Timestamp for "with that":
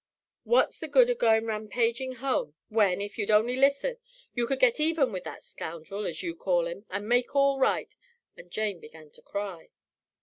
5.11-5.43